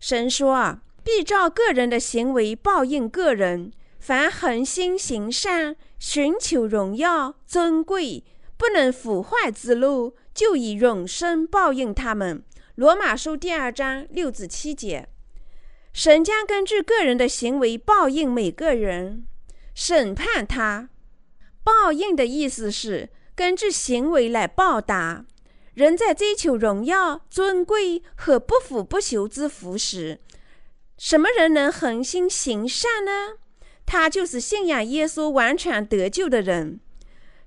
[0.00, 3.72] 神说啊，必照个人的行为报应个人。
[3.98, 8.24] 凡恒心行善、寻求荣耀、尊贵。
[8.56, 12.42] 不能腐坏之路，就以永生报应他们。
[12.74, 15.08] 罗马书第二章六至七节，
[15.92, 19.26] 神将根据个人的行为报应每个人，
[19.74, 20.90] 审判他。
[21.64, 25.24] 报应的意思是根据行为来报答。
[25.72, 30.20] 人在追求荣耀、尊贵和不腐不朽之福时，
[31.02, 33.38] 什么人能恒心行善呢？
[33.86, 36.78] 他就是信仰耶稣、完全得救的人。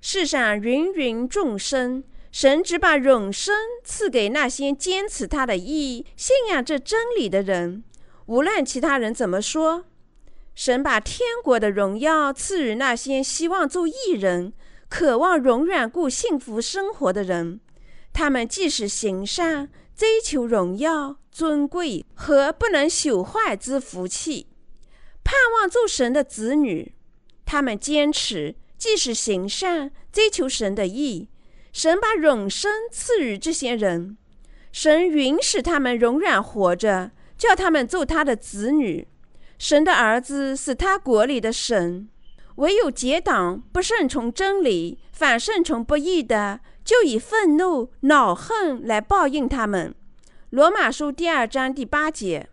[0.00, 7.84] 世上芸芸众生，神只把永生赐给那些坚持他的意、信仰这真理的人。
[8.26, 9.84] 无论其他人怎么说，
[10.56, 14.52] 神把天国的荣耀赐予那些希望做艺人、
[14.88, 17.60] 渴望永远过幸福生活的人。
[18.12, 24.46] 他们即使行善，追求荣耀、尊贵和不能朽坏之福气，
[25.24, 26.94] 盼望做神的子女。
[27.44, 28.54] 他们坚持。
[28.76, 31.28] 即使行善，追求神的意，
[31.72, 34.18] 神把永生赐予这些人，
[34.70, 39.08] 神允许他们永远活着，叫他们做他的子女。
[39.58, 42.08] 神的儿子是他国里的神。
[42.56, 49.94] 唯有结党不顺从真理，反顺从不义的，就以愤怒、恼恨来报应他们。
[50.54, 52.48] 罗马书第二章第八节。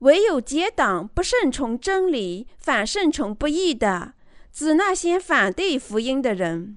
[0.00, 4.14] 唯有结党不顺从真理，反顺从不义的。
[4.52, 6.76] 指那些反对福音的人，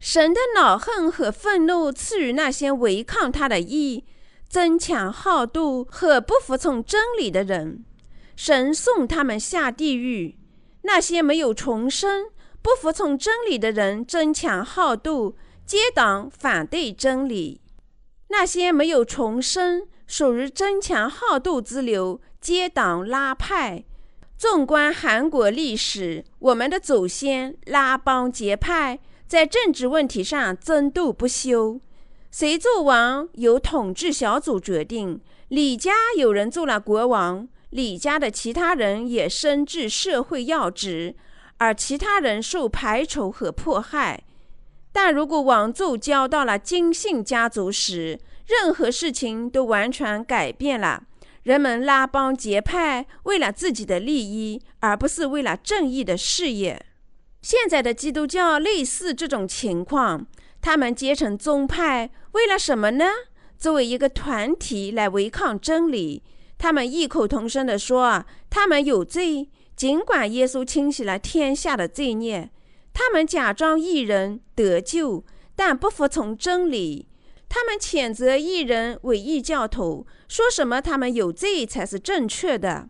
[0.00, 4.04] 神的恼恨和愤怒赐予那些违抗他的意、
[4.48, 7.84] 争强好斗和不服从真理的人。
[8.34, 10.36] 神送他们下地狱。
[10.82, 12.30] 那些没有重生、
[12.60, 17.60] 不服从真理的人，争强好斗，结党反对真理。
[18.36, 23.84] 那些没有重生、属于争强好斗之流，结党拉派。
[24.36, 31.80] 纵观韩国历史，我们的祖先拉帮结派，在政治问题上争斗不休。
[32.32, 35.20] 谁做王由统治小组决定。
[35.48, 41.14] 李家有人做了国王，李家的其他人也升至社会要职，
[41.58, 44.24] 而其他人受排除和迫害。
[44.94, 51.02] 但如果王族交到了金姓家族时，任何事情都完全改变了。
[51.42, 56.86] 人们拉帮结派，为了自己的利益，而不是为了正义的事业。
[57.42, 60.26] 现在的基督教类似这种情况，
[60.62, 63.06] 他们结成宗派，为了什么呢？
[63.58, 66.22] 作为一个团体来违抗真理。
[66.56, 72.50] 他们异口同声地说：“他们有罪，尽管耶稣清洗了天下的罪孽。
[72.94, 75.22] 他们假装一人得救，
[75.54, 77.06] 但不服从真理。”
[77.46, 82.88] 他们谴责异人为异教徒，说什么他们有罪才是正确的。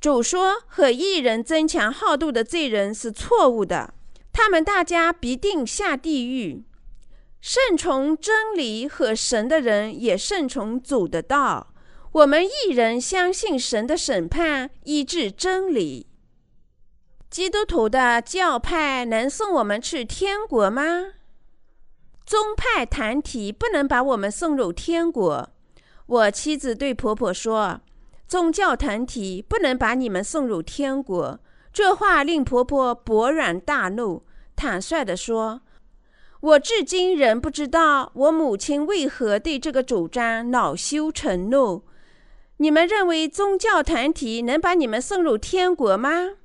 [0.00, 3.92] 主说和异人争强好斗的罪人是错误的，
[4.32, 6.64] 他们大家必定下地狱。
[7.42, 11.74] 顺从真理和神的人也顺从主的道。
[12.12, 16.06] 我们一人相信神的审判，医治真理。
[17.28, 20.82] 基督徒的教派能送我们去天国吗？
[22.24, 25.48] 宗派团体不能把我们送入天国。
[26.06, 27.80] 我妻子对婆婆说
[28.26, 31.38] ：“宗教团体不能把你们送入天国。”
[31.72, 34.22] 这话令婆婆勃然大怒，
[34.54, 35.60] 坦率地说
[36.40, 41.84] ：“我至今仍不知道我母亲为何对这个主张恼羞成怒。
[42.58, 46.36] 你们认为宗教团体能把你们送入天国吗？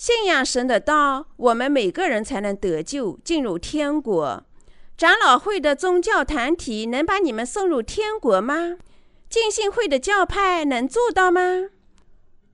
[0.00, 4.42] 信仰神的道，我们每个人才能得救，进入天国。
[4.96, 8.78] 长老会的宗教团体能把你们送入天国吗？
[9.28, 11.68] 浸信会的教派能做到吗？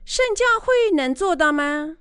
[0.04, 1.98] 圣教会能做到吗？”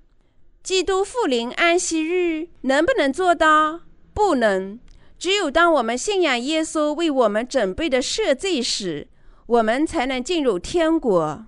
[0.63, 3.81] 基督复临安息日能不能做到？
[4.15, 4.79] 不能。
[5.19, 9.09] 只有当我们信仰耶稣为我们准备的赦罪时，
[9.45, 11.45] 我们才能进入天国。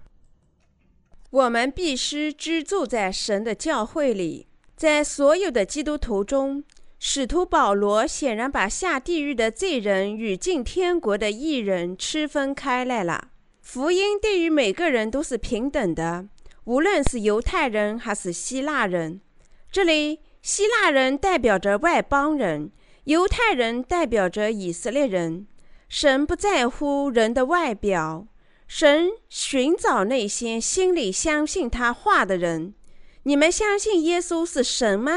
[1.29, 4.47] 我们必须居住在神的教会里。
[4.75, 6.63] 在所有的基督徒中，
[6.99, 13.29] 使徒保罗显然把下地狱的罪人与进天国的义人区分开来了。
[13.61, 16.27] 福音对于每个人都是平等的。
[16.65, 19.21] 无论是犹太人还是希腊人，
[19.71, 22.71] 这里希腊人代表着外邦人，
[23.05, 25.47] 犹太人代表着以色列人。
[25.89, 28.27] 神不在乎人的外表，
[28.67, 32.73] 神寻找那些心里相信他话的人。
[33.23, 35.13] 你们相信耶稣是神吗？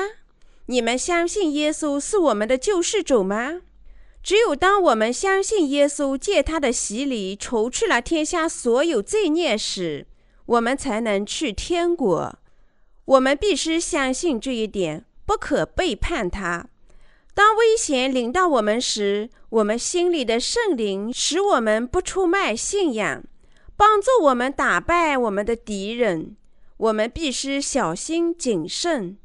[0.66, 3.62] 你们相信耶稣是我们的救世主吗？
[4.22, 10.07] 只有当我们相信耶稣借他的洗礼除去了天下所有罪孽时，
[10.46, 12.38] 我们才能去天国。
[13.07, 16.68] 我们必须相信这一点，不可背叛他。
[17.34, 23.24] 当危险临到我们时，我们心里的圣灵使我们不出卖信仰，
[23.80, 26.36] 帮助我们打败我们的敌人。
[26.76, 29.16] 我们必须小心谨慎。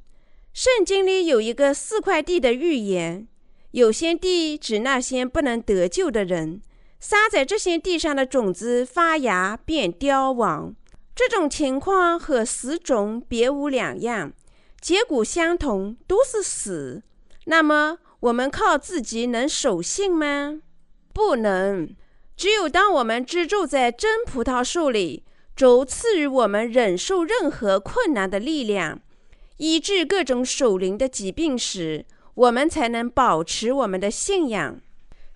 [0.53, 3.27] 圣经里有一个四块地的预言，
[3.71, 6.61] 有些地指那些不能得救的人，
[7.01, 10.73] 撒在这些地上的种子发芽便凋亡。
[11.13, 14.31] 这种情况和死种别无两样，
[14.79, 17.03] 结果相同，都是死。
[17.47, 20.61] 那么，我们靠自己能守信吗？
[21.11, 21.93] 不能。
[22.35, 25.23] 只有当我们支住在真葡萄树里，
[25.55, 28.99] 主赐予我们忍受任何困难的力量，
[29.57, 34.79] 医治各种属灵的疾病时，我们才能保持我们的信仰。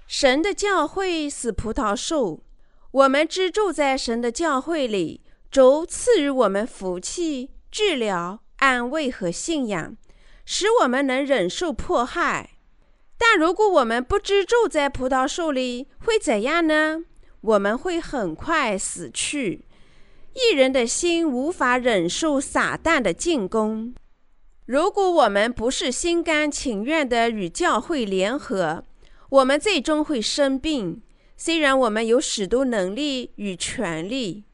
[0.07, 2.43] 神的教会是葡萄树，
[2.91, 5.21] 我们支住在神的教会里。
[5.49, 9.95] 主赐予我们福气、治疗、安慰和信仰，
[10.45, 12.58] 使我们能忍受迫害。
[13.19, 17.03] 但如果我们不知住在葡萄树里，会怎样呢？
[17.41, 19.65] 我们会很快死去。
[20.33, 23.93] 一人的心无法忍受撒旦的进攻。
[24.65, 28.85] 如果我们不是心甘情愿地与教会联合，
[29.29, 31.01] 我们最终会生病。
[31.35, 34.45] 虽然我们有许多能力与权利。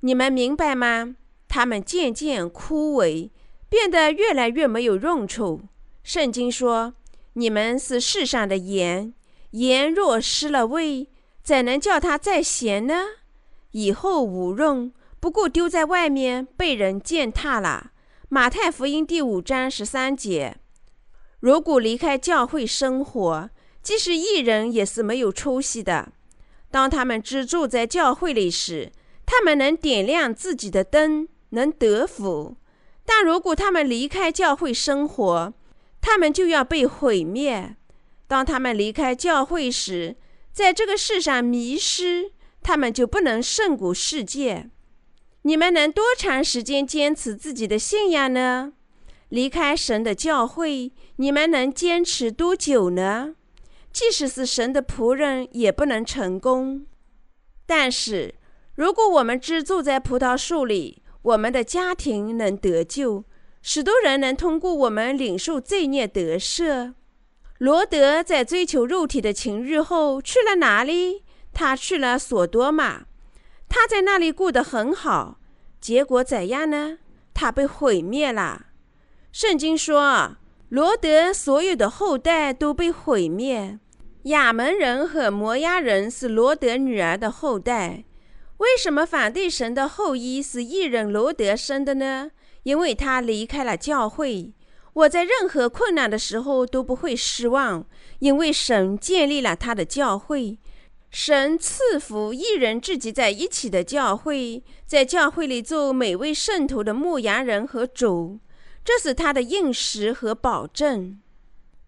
[0.00, 1.16] 你们明白吗？
[1.48, 3.30] 他们渐渐枯萎，
[3.68, 5.62] 变得越来越没有用处。
[6.02, 6.94] 圣经说
[7.40, 9.14] ：“你们是世上的盐，
[9.52, 11.08] 盐若失了味，
[11.42, 13.02] 怎能叫它再咸呢？
[13.70, 17.92] 以后无用，不过丢在外面被人践踏了。”
[18.28, 20.58] 马太福音第五章十三节。
[21.40, 23.48] 如果离开教会生活，
[23.82, 26.12] 即使一人也是没有出息的。
[26.70, 28.92] 当他们居住在教会里时，
[29.24, 32.56] 他们能点亮自己的灯，能得福；
[33.06, 35.54] 但如果他们离开教会生活，
[36.00, 37.76] 他们就要被毁灭。
[38.26, 40.16] 当他们离开教会时，
[40.52, 42.32] 在这个世上迷失，
[42.62, 44.70] 他们就不能胜过世界。
[45.42, 48.72] 你们能多长时间坚持自己的信仰呢？
[49.28, 53.36] 离开神的教会，你们能坚持多久呢？
[53.92, 56.86] 即使是神的仆人，也不能成功。
[57.66, 58.34] 但是。
[58.76, 63.24] 如果我们只住在葡萄树里，我们的家庭能得救，
[63.62, 66.94] 许多人能通过我们领受罪孽得赦。
[67.58, 71.24] 罗德在追求肉体的情欲后去了哪里？
[71.52, 73.02] 他去了索多玛，
[73.68, 75.40] 他在那里过得很好。
[75.80, 76.98] 结果怎样呢？
[77.34, 78.66] 他被毁灭了。
[79.32, 80.36] 圣经说，
[80.68, 83.78] 罗德所有的后代都被毁灭。
[84.24, 88.04] 亚门人和摩押人是罗德女儿的后代。
[88.58, 92.30] 为什么反对神的后裔是异人罗德生的呢？
[92.62, 94.52] 因为他离开了教会。
[94.92, 97.86] 我在任何困难的时候都不会失望，
[98.18, 100.58] 因为神建立了他的教会。
[101.10, 108.38] 神赐福一人聚集在一起的教会，在教会里做每位圣徒的牧羊人和主。
[108.84, 111.20] 这是他的应时和保证。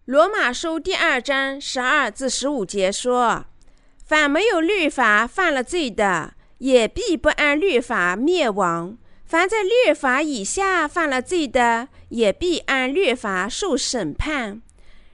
[0.05, 3.45] 罗马书第二章十二至十五节说
[4.05, 14.61] ：“凡没有律法犯了罪的，也必不按律法灭亡；凡在律法以下犯了罪的，也必按律法受审判。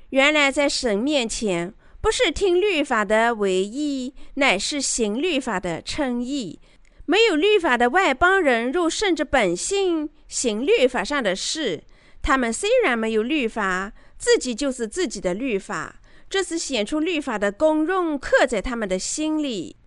[0.09, 6.59] 原来在神面前，不是听律法的为义，乃是行律法的称义。
[7.05, 11.83] 没有律法的外邦人，若顺着本性行律法上的事，
[12.21, 19.77] 他们虽然没有律法。”自己就是自己的律法，这是显出律法的功用，刻在他们的心里。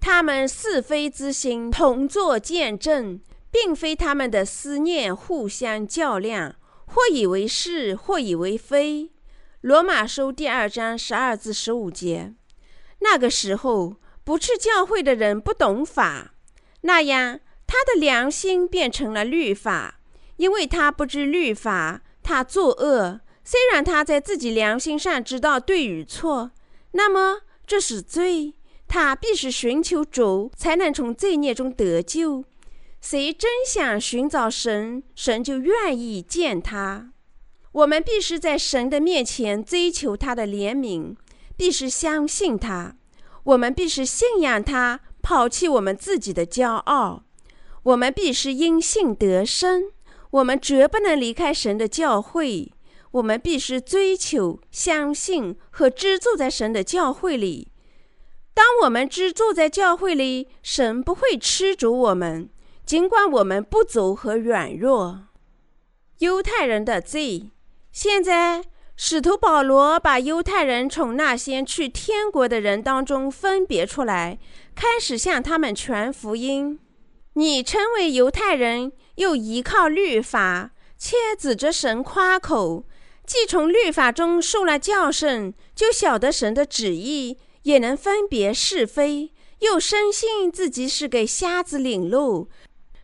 [0.00, 3.20] 他们是非之心同作见证，
[3.52, 9.12] 并非他们的思念互相较量，或以为是，或以为非。
[9.60, 12.34] 罗马书第二章十二至十五节。
[13.00, 16.34] 那个时候，不去教会的人不懂法，
[16.80, 20.00] 那样他的良心变成了律法，
[20.36, 23.20] 因为他不知律法，他作恶。
[23.44, 26.52] 虽然他在自己良心上知道对与错，
[26.92, 28.54] 那么这是罪，
[28.88, 32.44] 他必须寻求主，才能从罪孽中得救。
[33.02, 37.10] 谁真想寻找神，神就愿意见他。
[37.72, 41.16] 我们必须在神的面前追求他的怜悯，
[41.56, 42.94] 必须相信他。
[43.42, 47.24] 我们必须信仰他，抛弃我们自己的骄傲。
[47.82, 49.90] 我们必须因信得生。
[50.30, 52.72] 我们绝不能离开神的教会。
[53.10, 57.72] 我们必须追求、相信和居住在神的教会里。
[58.54, 62.48] 当我们居住在教会里，神不会吃逐我们，
[62.84, 65.28] 尽管我们不足和软弱。
[66.18, 67.50] 犹太人的罪。
[67.90, 68.64] 现在，
[68.96, 74.38] 使徒保罗把犹太人从那些去天国的人当中分别出来，
[74.74, 76.78] 开始向他们传福音。
[77.34, 82.84] 你称为犹太人，又依靠律法，且指着神夸口。
[83.24, 92.48] 既从律法中受了教训，就晓得神的旨意，也能分别是非，又深信自己是给瞎子领路，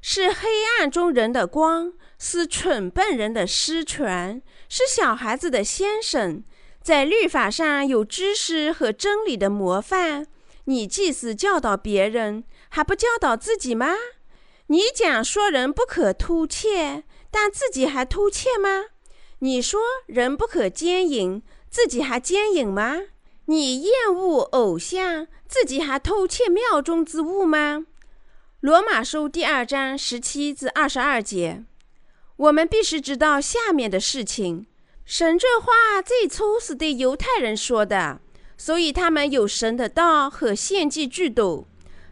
[0.01, 6.42] 是黑暗中人的光，是蠢笨人的师权，是小孩子的先生，
[6.82, 10.26] 在律法上有知识和真理的模范。
[10.64, 13.94] 你既是教导别人，还不教导自己吗？
[14.68, 18.86] 你讲说人不可偷窃，但自己还偷窃吗？
[19.40, 22.99] 你说人不可奸淫，自己还奸淫吗？
[23.46, 27.86] 你厌恶偶像，自己还偷窃庙中之物吗？
[28.61, 31.62] 罗马书第二章十七至二十二节，
[32.34, 34.66] 我们必须知道下面的事情。
[35.04, 38.20] 神这话最初是对犹太人说的，
[38.56, 41.68] 所以他们有神的道和献祭制度。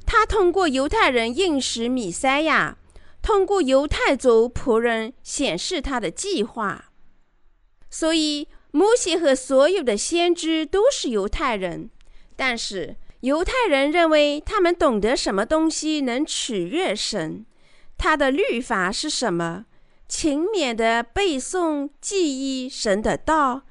[0.06, 2.78] 他通过犹太人应识米塞亚，
[3.20, 6.92] 通过犹太族仆人显示他的计划。
[7.90, 11.90] 所以，摩西和所有的先知都是犹太人，
[12.36, 17.44] 但是犹太人认为他们懂得什么东西能取悦神，
[17.96, 19.66] 他的律法是什么？
[20.08, 23.62] 勤勉的背诵、记忆神的道。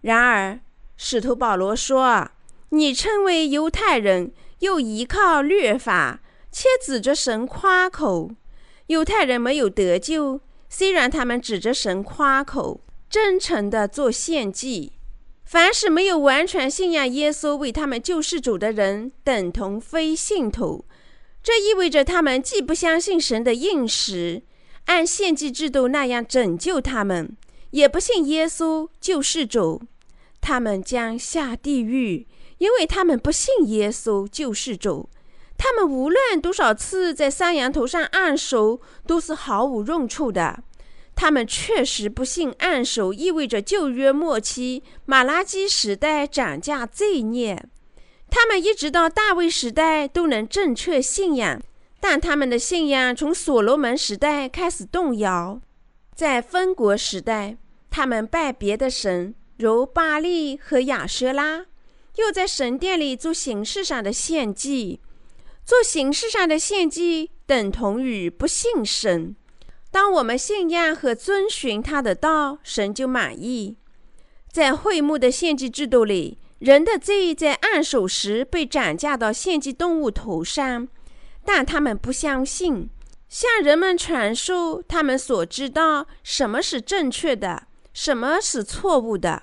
[0.00, 0.60] 然而，
[0.96, 2.30] 使徒保罗说
[2.70, 8.30] ：“你称为犹太人，又依靠律法，且指着神夸口。
[8.86, 12.80] 犹太人没有得救，虽然他们指着神夸口。”
[13.12, 14.92] 真诚地做献祭。
[15.44, 20.86] 凡是没有完全信仰耶稣为他们救世主的人，等同非信徒。
[21.42, 24.42] 这意味着他们既不相信神的应时
[24.86, 27.36] 按献祭制度那样拯救他们，
[27.70, 29.82] 也不信耶稣救世主。
[30.40, 32.26] 他们将下地狱，
[32.58, 35.08] 因为他们不信耶稣救世主。
[35.58, 40.64] 他们无论多少次在山羊头上按手，都是毫无用处的。
[41.14, 47.64] 他们确实不信按手意味着旧约末期马拉基时代涨价罪孽。
[48.28, 51.62] 他们一直到大卫时代都能正确信仰，
[52.00, 55.60] 但他们的信仰从所罗门时代开始动摇。
[56.14, 57.56] 在分国时代，
[57.90, 61.66] 他们拜别的神，如巴利和亚舍拉，
[62.16, 65.00] 又在神殿里做形式上的献祭。
[65.64, 69.36] 做形式上的献祭等同于不信神。
[69.92, 73.76] 当我们信仰和遵循他的道，神就满意。
[74.50, 80.88] 在会幕的献祭制度里，人的罪在按手时被转嫁到献祭动物头上，
[81.44, 82.88] 但他们不相信，
[83.28, 89.42] 向人们传授他们所知道什么是正确的，什么是错误的。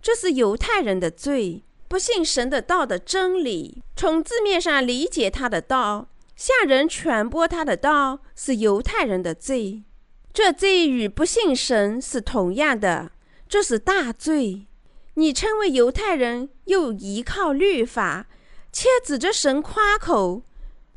[0.00, 3.82] 这是犹太人的罪，不信神的道的真理。
[3.94, 6.08] 从字面上理解他的道。
[6.36, 9.84] 向人传播他的道是犹太人的罪。
[10.32, 13.12] 这罪与不信神是同样的，
[13.48, 14.66] 这是大罪。
[15.14, 18.26] 你称为犹太人，又依靠律法，
[18.72, 20.42] 且指着神夸口，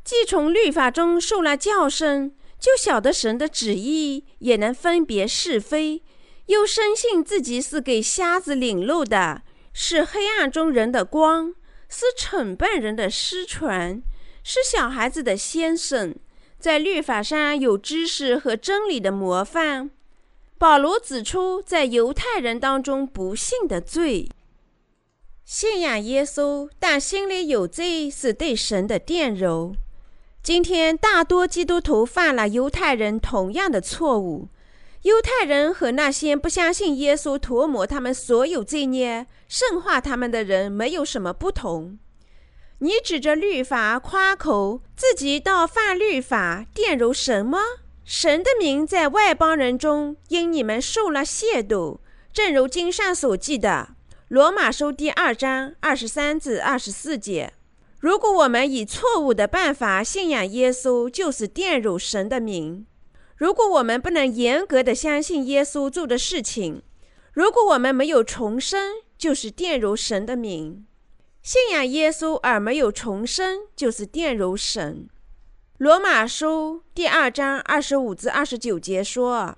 [0.02, 6.02] 既从律法中受了教训，就晓得神的旨意，也能分别是非，
[6.46, 9.42] 又深信自己是给瞎子领路的，
[9.74, 11.54] 是黑暗中人的光，
[11.86, 14.00] 是惩办人的师传，
[14.48, 16.14] 是小孩子的先生。
[16.56, 19.90] 在律法上有知识和真理的模范，
[20.56, 24.28] 保罗指出，在犹太人当中不信的罪，
[25.44, 29.74] 信仰耶稣但心里有罪，是对神的玷辱。
[30.44, 34.48] 今天大多基督徒犯了犹太人同样的错误。
[35.02, 41.98] 犹太人和那些不相信耶稣涂抹他们所有罪孽、圣化他们的人没有什么不同。
[42.80, 47.60] 你指着律法夸口，自己倒犯律法，玷辱神吗？
[48.04, 52.00] 神的名在外邦人中因你们受了亵渎，
[52.34, 53.88] 正如经上所记的，
[54.28, 57.54] 《罗马书》第二章二十三至二十四节。
[57.98, 62.84] 如果我们以错误的办法信仰耶稣，就是玷辱神的名；
[63.36, 66.82] 如果我们不能严格的相信耶稣做的事情，
[67.32, 70.84] 如果我们没有重生，就是玷辱神的名。
[71.46, 75.08] 信仰耶稣而没有重生，就是玷辱神。
[75.78, 79.56] 罗马书第二章二十五至二十九节说：“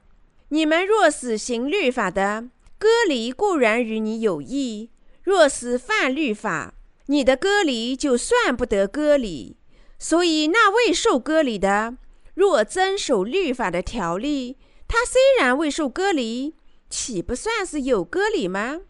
[0.52, 4.90] 你们若是行律法的，割礼固然与你有益；
[5.22, 6.74] 若是犯律法，
[7.06, 9.56] 你的割礼就算不得割礼。
[9.98, 11.96] 所以那未受割礼的，
[12.34, 16.54] 若遵守律法的条例，他虽然未受割礼，
[16.90, 18.82] 岂不算是有割礼吗？”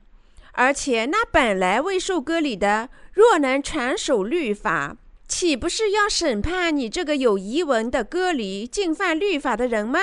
[0.58, 4.96] 而且那本来未受割礼的，若能传守律法，
[5.28, 10.00] 岂不是要审判你这个有遗文的割礼、进犯律法的人吗？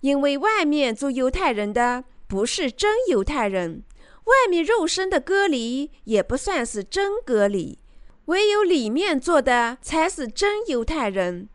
[0.00, 3.84] 因为外面做犹太人的不是真犹太人，
[4.24, 7.78] 外面肉身的割礼也不算是真割礼，
[8.24, 11.48] 唯有里面做的才是真犹太人。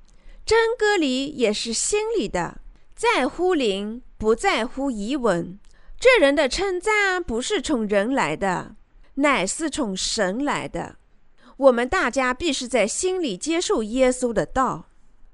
[0.45, 2.61] 真割礼也是心里的，
[2.95, 5.59] 在乎灵，不在乎遗文。
[5.99, 8.75] 这人的称赞不是从人来的，
[9.15, 10.97] 乃是从神来的。
[11.57, 14.89] 我们大家必是在心里接受耶稣的道。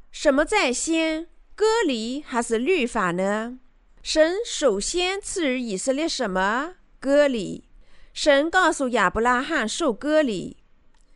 [0.09, 3.59] 什么在先，割礼还是律法呢？
[4.01, 6.76] 神首先赐予以色列什么？
[6.97, 7.66] 割礼。
[8.14, 10.55] 神告诉亚伯拉罕受割礼。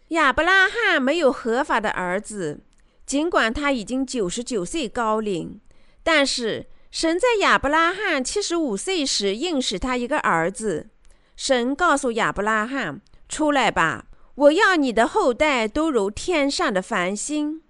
[0.10, 2.60] 亚伯拉罕没有合法的儿子，
[3.06, 5.62] 尽管他已经九十九岁高龄，
[6.04, 6.66] 但是。
[6.90, 10.88] 神在亚伯拉罕七十五岁时应许他一个儿子。
[11.36, 17.62] 神告诉亚伯拉罕：“出来吧，我要你的后代都如天上的繁星。”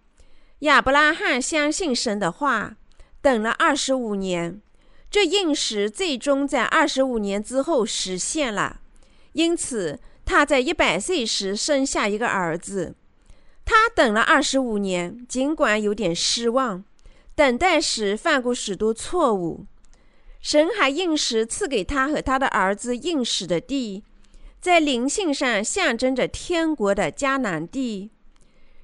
[0.59, 2.78] 亚伯拉罕相信神的话，
[3.22, 4.61] 等了二十五年，
[5.11, 8.80] 这应许最终在二十五年之后实现了。
[9.34, 12.95] 因此，他在一百岁时生下一个儿子。
[13.65, 16.86] 他等了二十五年，尽管有点失望。
[17.38, 19.67] 等待时犯过许多错误，
[20.41, 24.03] 神还应时赐给他和他的儿子应时的地，
[24.59, 28.09] 在灵性上象征着天国的迦南地。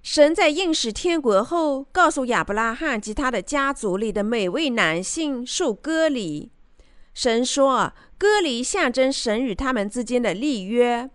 [0.03, 6.51] 神在应时天国后，告诉亚伯拉罕及他的家族里的每位男性受割礼。
[7.15, 11.09] 神说，割礼象征神与他们之间的立约，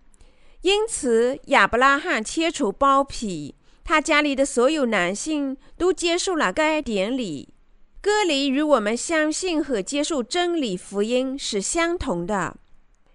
[0.62, 3.54] 因此亚伯拉罕切除包皮。
[3.88, 7.54] 他家里的所有男性都接受了该典礼。
[8.02, 12.58] 割礼与我们相信和接受真理福音是相同的。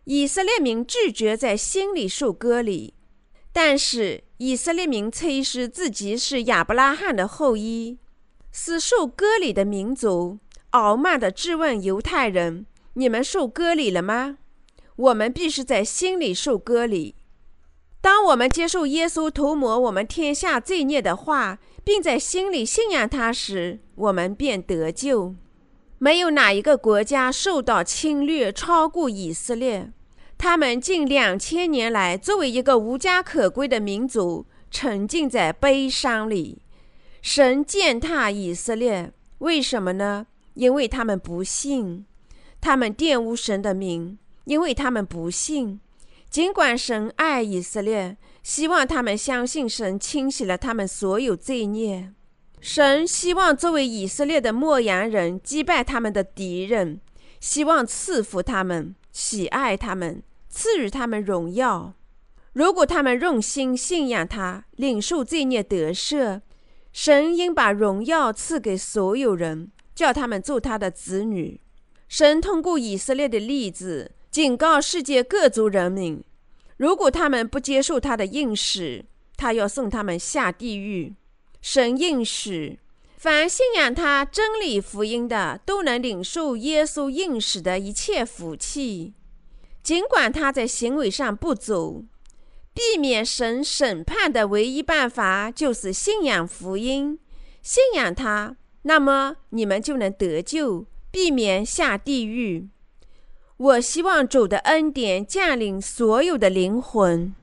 [0.06, 2.96] 以色列民拒绝在心里受割礼，
[3.52, 8.00] 但是以色列民吹嘘自己是亚伯拉罕的后裔，
[8.52, 10.40] 是受割礼的民族，
[10.72, 12.66] 傲慢地质问犹太人
[12.96, 14.40] ：“你们受割礼了吗？”
[14.98, 17.14] 我们必须在心里受割礼。
[18.04, 25.34] 当我们接受耶稣涂抹我们天下罪孽的话，并在心里信仰他时，我们便得救。
[26.00, 29.94] 没有哪一个国家受到侵略超过以色列。
[30.38, 36.62] 他们近两千年来，作为一个无家可归的民族，沉浸在悲伤里。
[37.22, 40.28] 神践踏以色列，为什么呢？
[40.56, 42.06] 因为他们不信，
[42.60, 45.80] 他们玷污神的名，因为他们不信。
[46.34, 52.12] 尽管神爱以色列，希望他们相信神清洗了他们所有罪孽。
[52.60, 57.00] 神希望作为以色列的牧羊人击败他们的敌人，
[57.40, 61.94] 希望赐福他们，喜爱他们，赐予他们荣耀。
[62.54, 66.42] 如果他们用心信仰他，领受罪孽得赦，
[66.92, 71.62] 神应把荣耀赐给所有人，叫他们做他的子女。
[72.08, 76.24] 神通过以色列的例子，警告世界各族人民：
[76.78, 79.06] 如果他们不接受他的应许，
[79.38, 81.14] 他要送他们下地狱。
[81.62, 82.80] 神应许，
[83.16, 89.14] 凡信仰他真理福音的，都能领受耶稣应许的一切福气。
[89.84, 92.06] 尽管他在行为上不足，
[92.74, 97.20] 避免神审判的唯一办法就是信仰福音，
[97.62, 100.88] 信仰他，那么你们就能得救。
[101.12, 102.70] 避免下地狱。
[103.64, 107.34] 我希望主的恩典降临所有的灵魂。